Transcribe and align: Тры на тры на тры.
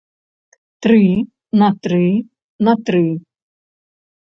Тры 0.85 1.03
на 1.63 1.69
тры 1.85 2.01
на 2.71 2.77
тры. 2.91 3.05